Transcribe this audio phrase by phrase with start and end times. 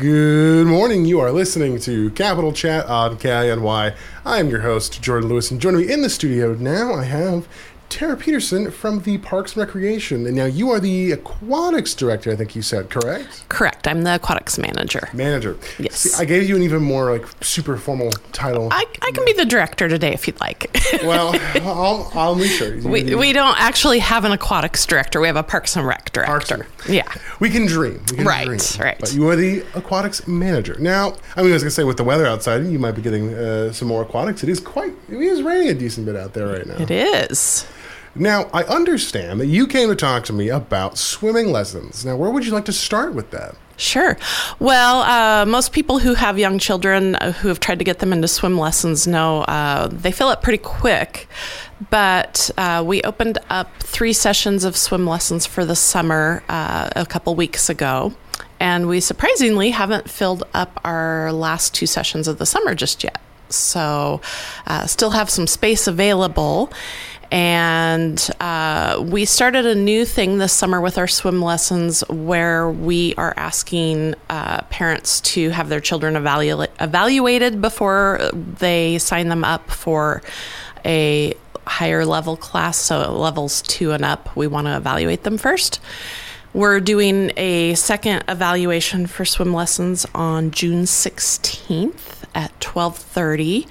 [0.00, 1.04] Good morning.
[1.04, 3.94] You are listening to Capital Chat on KINY.
[4.24, 7.46] I am your host, Jordan Lewis, and joining me in the studio now, I have
[7.90, 10.26] Tara Peterson from the Parks and Recreation.
[10.26, 13.44] And now you are the aquatics director, I think you said, correct?
[13.48, 13.86] Correct.
[13.86, 15.08] I'm the aquatics manager.
[15.12, 15.58] Manager.
[15.78, 15.96] Yes.
[15.96, 18.68] See, I gave you an even more like super formal title.
[18.70, 20.70] I, I can be the director today if you'd like.
[21.02, 22.78] well, I'll, I'll make sure.
[22.80, 25.20] we, we don't actually have an aquatics director.
[25.20, 26.56] We have a Parks and Rec director.
[26.58, 27.12] Parks yeah.
[27.40, 28.00] We can dream.
[28.10, 28.60] We can Right, dream.
[28.78, 28.96] right.
[29.00, 30.76] But you are the aquatics manager.
[30.78, 33.02] Now, I mean, I was going to say, with the weather outside, you might be
[33.02, 34.42] getting uh, some more aquatics.
[34.42, 36.76] It is quite, it is raining a decent bit out there right now.
[36.76, 37.66] It is.
[38.14, 42.04] Now, I understand that you came to talk to me about swimming lessons.
[42.04, 43.54] Now, where would you like to start with that?
[43.76, 44.18] Sure.
[44.58, 48.12] Well, uh, most people who have young children uh, who have tried to get them
[48.12, 51.28] into swim lessons know uh, they fill up pretty quick.
[51.88, 57.06] But uh, we opened up three sessions of swim lessons for the summer uh, a
[57.06, 58.12] couple weeks ago.
[58.58, 63.18] And we surprisingly haven't filled up our last two sessions of the summer just yet.
[63.48, 64.20] So,
[64.66, 66.70] uh, still have some space available.
[67.30, 73.14] And uh, we started a new thing this summer with our swim lessons where we
[73.16, 79.70] are asking uh, parents to have their children evalu- evaluated before they sign them up
[79.70, 80.22] for
[80.84, 81.34] a
[81.66, 82.76] higher level class.
[82.76, 85.80] So, levels two and up, we want to evaluate them first.
[86.52, 93.68] We're doing a second evaluation for swim lessons on June 16th at 1230.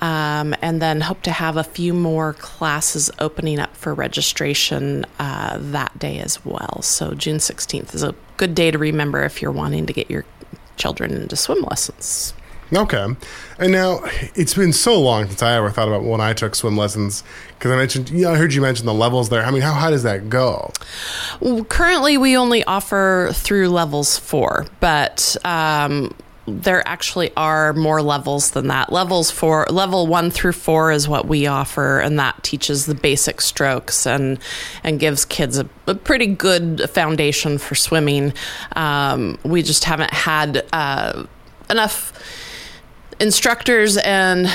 [0.00, 5.56] Um, and then hope to have a few more classes opening up for registration uh,
[5.58, 6.82] that day as well.
[6.82, 10.24] So June 16th is a good day to remember if you're wanting to get your
[10.76, 12.34] children into swim lessons.
[12.72, 13.06] Okay.
[13.58, 14.00] And now,
[14.34, 17.22] it's been so long since I ever thought about when I took swim lessons.
[17.50, 19.44] Because I mentioned, yeah, I heard you mention the levels there.
[19.44, 20.72] I mean, how high does that go?
[21.40, 26.12] Well, currently, we only offer through levels four, but um,
[26.46, 28.92] there actually are more levels than that.
[28.92, 33.40] Levels four, level one through four is what we offer, and that teaches the basic
[33.40, 34.38] strokes and
[34.84, 38.32] and gives kids a, a pretty good foundation for swimming.
[38.76, 41.26] Um, we just haven't had uh,
[41.68, 42.12] enough
[43.20, 44.48] instructors and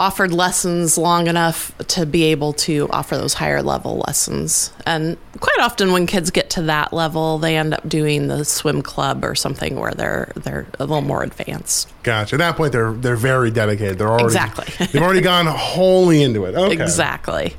[0.00, 4.72] offered lessons long enough to be able to offer those higher level lessons.
[4.84, 8.82] And quite often when kids get to that level, they end up doing the swim
[8.82, 11.92] club or something where they're they're a little more advanced.
[12.02, 12.34] Gotcha.
[12.34, 13.98] At that point, they're they're very dedicated.
[13.98, 14.86] They're already Exactly.
[14.92, 16.54] they've already gone wholly into it.
[16.54, 16.72] Okay.
[16.72, 17.56] Exactly.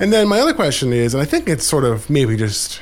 [0.00, 2.80] And then my other question is, and I think it's sort of maybe just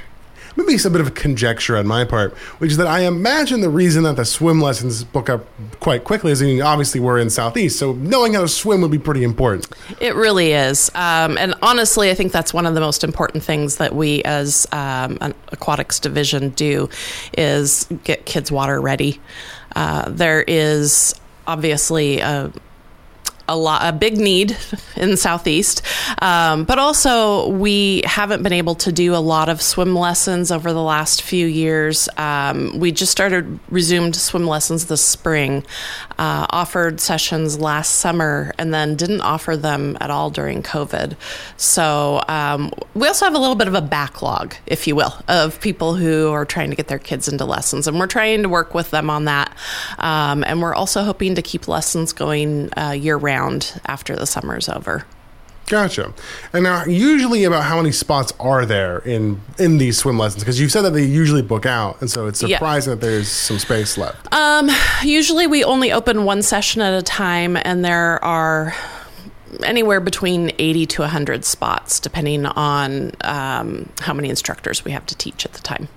[0.56, 3.60] maybe it's a bit of a conjecture on my part, which is that I imagine
[3.60, 5.46] the reason that the swim lessons book up
[5.80, 8.91] quite quickly is I mean, obviously we're in Southeast, so knowing how to swim would
[8.91, 9.66] be pretty important.
[10.00, 10.91] It really is.
[10.94, 14.66] Um, and honestly, I think that's one of the most important things that we as
[14.72, 16.88] um, an aquatics division do
[17.36, 19.20] is get kids water ready.
[19.74, 21.14] Uh, there is
[21.46, 22.52] obviously a
[23.48, 24.56] a lot a big need
[24.97, 25.82] in the southeast.
[26.20, 30.72] Um, but also we haven't been able to do a lot of swim lessons over
[30.72, 32.08] the last few years.
[32.16, 35.64] Um, we just started resumed swim lessons this spring
[36.19, 41.16] uh, offered sessions last summer and then didn't offer them at all during covid.
[41.56, 45.60] So um, we also have a little bit of a backlog if you will of
[45.60, 48.74] people who are trying to get their kids into lessons and we're trying to work
[48.74, 49.54] with them on that.
[49.98, 54.69] Um, and we're also hoping to keep lessons going uh, year round after the summer's
[54.69, 55.04] over.
[55.66, 56.12] Gotcha.
[56.53, 60.43] And now, usually, about how many spots are there in in these swim lessons?
[60.43, 62.56] Because you said that they usually book out, and so it's Yeah.
[62.59, 64.32] surprising that there's some space left.
[64.34, 64.71] Um,
[65.03, 68.75] usually, we only open one session at a time, and there are
[69.65, 75.15] anywhere between 80 to 100 spots, depending on um, how many instructors we have to
[75.16, 75.88] teach at the time.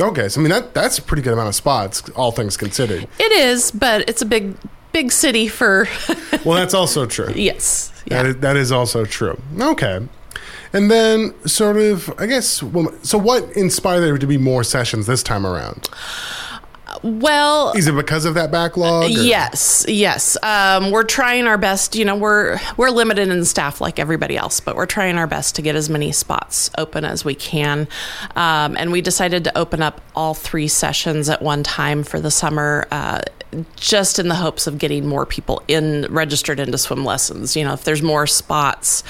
[0.00, 3.08] Okay, so I mean that that's a pretty good amount of spots, all things considered.
[3.18, 4.54] It is, but it's a big,
[5.02, 5.86] big city for.
[6.44, 7.32] Well, that's also true.
[7.34, 7.92] yes.
[8.06, 8.22] Yeah.
[8.26, 9.38] is, that is also true.
[9.60, 10.06] Okay.
[10.72, 15.06] And then, sort of, I guess, well, so what inspired there to be more sessions
[15.06, 15.88] this time around?
[17.02, 19.04] Well, Is it because of that backlog?
[19.04, 20.36] or- Yes, yes.
[20.42, 21.94] Um, we're trying our best.
[21.96, 25.54] You know, we're we're limited in staff like everybody else, but we're trying our best
[25.56, 27.86] to get as many spots open as we can.
[28.36, 32.30] Um, and we decided to open up all three sessions at one time for the
[32.30, 32.88] summer.
[32.90, 33.20] Uh,
[33.76, 37.56] just in the hopes of getting more people in registered into swim lessons.
[37.56, 39.02] You know, if there's more spots,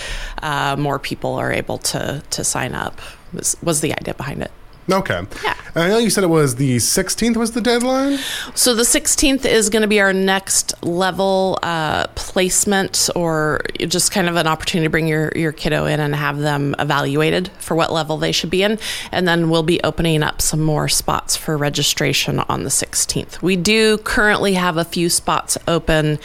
[0.43, 3.01] uh, more people are able to to sign up.
[3.33, 4.51] Was was the idea behind it?
[4.91, 5.23] Okay.
[5.45, 5.55] Yeah.
[5.75, 8.19] I know you said it was the 16th was the deadline.
[8.55, 14.29] So the 16th is going to be our next level uh, placement, or just kind
[14.29, 17.93] of an opportunity to bring your, your kiddo in and have them evaluated for what
[17.93, 18.79] level they should be in.
[19.13, 23.43] And then we'll be opening up some more spots for registration on the 16th.
[23.43, 26.19] We do currently have a few spots open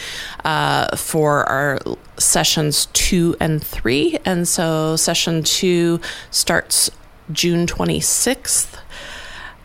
[0.45, 1.79] uh, for our
[2.17, 4.17] sessions two and three.
[4.25, 5.99] And so session two
[6.31, 6.89] starts
[7.31, 8.75] June 26th.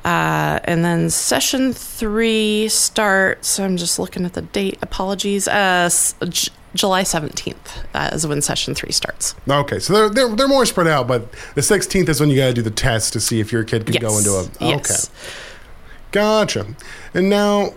[0.05, 3.59] Uh, and then session three starts.
[3.61, 4.79] I'm just looking at the date.
[4.81, 5.49] Apologies.
[5.49, 5.91] Uh,
[6.29, 7.57] J- July 17th
[7.95, 9.35] uh, is when session three starts.
[9.49, 12.47] Okay, so they're, they're, they're more spread out, but the 16th is when you got
[12.47, 14.03] to do the test to see if your kid can Yes.
[14.03, 14.41] go into a.
[14.43, 14.77] Okay.
[14.77, 15.11] Yes.
[16.13, 16.67] Gotcha.
[17.15, 17.75] And now,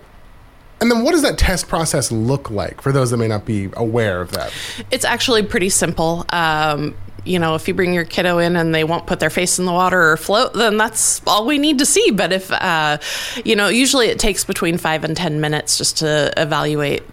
[0.80, 3.70] and then what does that test process look like for those that may not be
[3.74, 4.54] aware of that?
[4.92, 6.26] It's actually pretty simple.
[6.30, 9.60] Um, you know, if you bring your kiddo in and they won't put their face
[9.60, 12.12] in the water or float, then that's all we need to see.
[12.12, 12.98] But if, uh,
[13.46, 17.04] you know, usually it takes between five and 10 minutes just to evaluate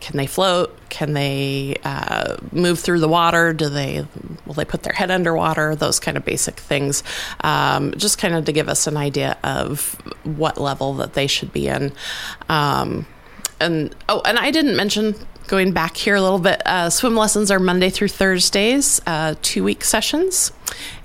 [0.00, 0.76] can they float?
[0.88, 3.52] Can they uh, move through the water?
[3.52, 4.06] Do they,
[4.46, 5.74] will they put their head underwater?
[5.74, 7.02] Those kind of basic things.
[7.42, 9.94] Um, just kind of to give us an idea of
[10.24, 11.92] what level that they should be in.
[12.48, 13.06] Um,
[13.60, 15.14] and oh, and I didn't mention
[15.48, 16.62] going back here a little bit.
[16.64, 20.52] Uh, swim lessons are Monday through Thursdays, uh, two week sessions,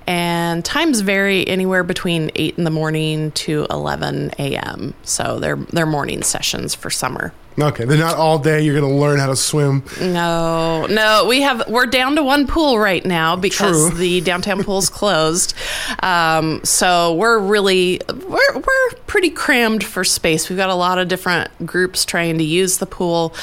[0.06, 4.94] and times vary anywhere between eight in the morning to eleven a.m.
[5.02, 7.32] So they're they're morning sessions for summer.
[7.56, 8.62] Okay, they're not all day.
[8.62, 9.84] You're going to learn how to swim.
[10.00, 13.98] No, no, we have we're down to one pool right now because True.
[13.98, 15.54] the downtown pool's closed.
[16.02, 20.48] Um, so we're really we're we're pretty crammed for space.
[20.48, 23.34] We've got a lot of different groups trying to use the pool.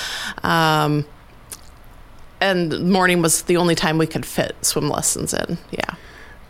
[0.44, 1.06] Um,
[2.42, 5.58] and morning was the only time we could fit swim lessons in.
[5.72, 5.96] Yeah.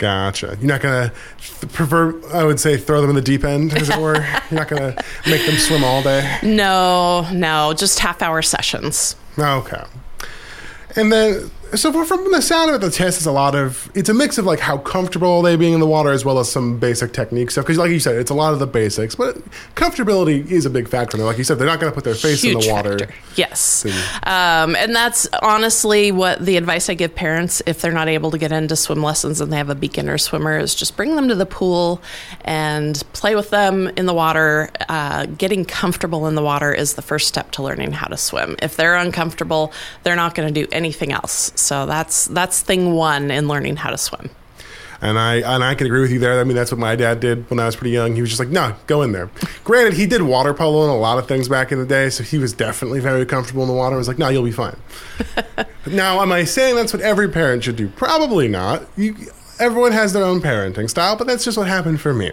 [0.01, 0.57] Gotcha.
[0.59, 3.71] You're not going to th- prefer, I would say, throw them in the deep end,
[3.75, 4.15] as it were.
[4.50, 6.39] You're not going to make them swim all day.
[6.42, 9.15] No, no, just half hour sessions.
[9.38, 9.83] Okay.
[10.95, 14.09] And then, so from the sound of it, the test is a lot of, it's
[14.09, 16.51] a mix of like how comfortable are they being in the water as well as
[16.51, 17.65] some basic technique stuff.
[17.65, 19.38] Because, like you said, it's a lot of the basics, but
[19.75, 21.18] comfortability is a big factor.
[21.18, 23.00] Like you said, they're not going to put their face in the water.
[23.00, 23.13] factor.
[23.35, 23.85] Yes.
[24.23, 28.38] Um, and that's honestly what the advice I give parents if they're not able to
[28.38, 31.35] get into swim lessons and they have a beginner swimmer is just bring them to
[31.35, 32.01] the pool
[32.41, 34.69] and play with them in the water.
[34.89, 38.56] Uh, getting comfortable in the water is the first step to learning how to swim.
[38.62, 39.71] If they're uncomfortable,
[40.03, 41.51] they're not going to do anything else.
[41.62, 44.30] So that's that's thing one in learning how to swim.
[45.02, 46.40] And I and I can agree with you there.
[46.40, 48.13] I mean, that's what my dad did when I was pretty young.
[48.13, 49.31] He was just like, "No, go in there."
[49.63, 52.24] Granted, he did water polo and a lot of things back in the day, so
[52.24, 53.96] he was definitely very comfortable in the water.
[53.96, 54.78] I was like, "No, you'll be fine."
[55.88, 57.88] now, am I saying that's what every parent should do?
[57.90, 58.84] Probably not.
[58.96, 59.16] You,
[59.60, 62.31] everyone has their own parenting style, but that's just what happened for me.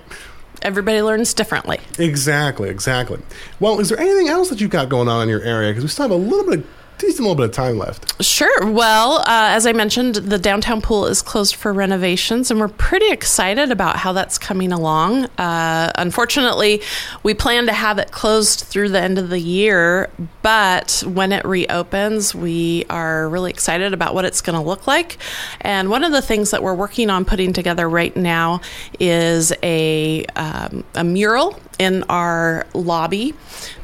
[0.62, 1.78] Everybody learns differently.
[1.98, 3.20] Exactly, exactly.
[3.60, 5.70] Well, is there anything else that you've got going on in your area?
[5.70, 8.22] Because we still have a little bit of decent little bit of time left.
[8.22, 8.70] Sure.
[8.70, 13.10] Well, uh, as I mentioned, the downtown pool is closed for renovations, and we're pretty
[13.10, 15.26] excited about how that's coming along.
[15.38, 16.82] Uh, unfortunately,
[17.22, 20.10] we plan to have it closed through the end of the year,
[20.42, 25.18] but when it reopens, we are really excited about what it's going to look like.
[25.60, 28.60] And one of the things that we're working on putting together right now
[28.98, 33.34] is a, um, a mural in our lobby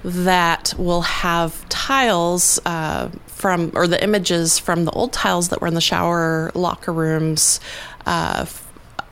[0.03, 5.67] that will have tiles uh, from, or the images from the old tiles that were
[5.67, 7.61] in the shower locker rooms.
[8.07, 8.47] Uh,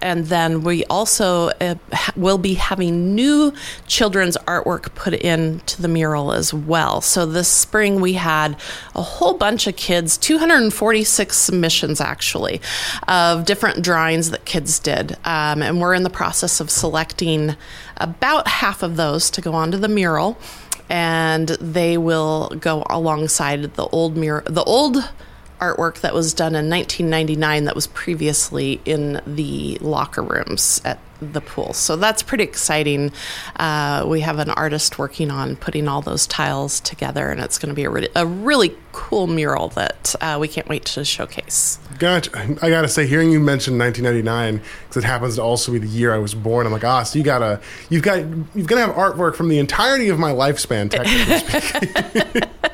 [0.03, 1.77] and then we also uh,
[2.17, 3.53] will be having new
[3.87, 7.01] children's artwork put into the mural as well.
[7.01, 8.57] So this spring we had
[8.95, 12.61] a whole bunch of kids, 246 submissions actually,
[13.07, 15.13] of different drawings that kids did.
[15.25, 17.57] Um, and we're in the process of selecting
[17.97, 20.37] about half of those to go onto the mural.
[20.89, 24.97] And they will go alongside the old mirror, the old
[25.63, 31.41] artwork that was done in 1999 that was previously in the locker rooms at the
[31.41, 31.73] pool.
[31.73, 33.13] So that's pretty exciting.
[33.55, 37.69] Uh, we have an artist working on putting all those tiles together, and it's going
[37.69, 41.79] to be a really, a really cool mural that uh, we can't wait to showcase.
[41.99, 42.31] Gotcha.
[42.61, 46.13] I gotta say, hearing you mention 1999 because it happens to also be the year
[46.13, 46.67] I was born.
[46.67, 48.19] I'm like, ah, so you gotta, you've got,
[48.55, 50.91] you've got to have artwork from the entirety of my lifespan.
[50.91, 52.43] Technically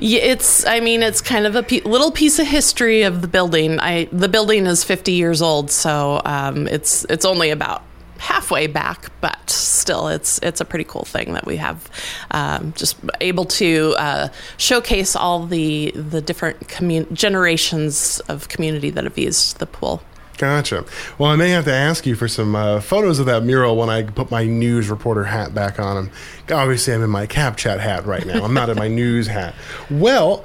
[0.00, 0.64] it's.
[0.66, 3.80] I mean, it's kind of a pe- little piece of history of the building.
[3.80, 7.82] I the building is 50 years old, so um, it's it's only about
[8.18, 11.88] halfway back, but still, it's it's a pretty cool thing that we have
[12.30, 14.28] um, just able to uh,
[14.58, 20.02] showcase all the the different commun- generations of community that have used the pool.
[20.40, 20.86] Gotcha.
[21.18, 23.90] Well, I may have to ask you for some uh, photos of that mural when
[23.90, 26.10] I put my news reporter hat back on.
[26.50, 28.42] Obviously, I'm in my Cap Chat hat right now.
[28.42, 29.54] I'm not in my news hat.
[29.90, 30.42] Well,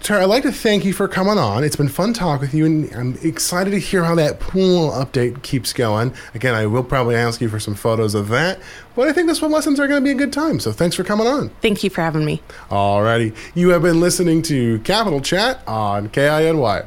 [0.00, 1.64] Tara, I'd like to thank you for coming on.
[1.64, 5.42] It's been fun talk with you, and I'm excited to hear how that pool update
[5.42, 6.14] keeps going.
[6.34, 8.58] Again, I will probably ask you for some photos of that,
[8.94, 10.60] but I think the swim lessons are going to be a good time.
[10.60, 11.50] So thanks for coming on.
[11.60, 12.40] Thank you for having me.
[12.70, 16.86] Alrighty, you have been listening to Capital Chat on KINY.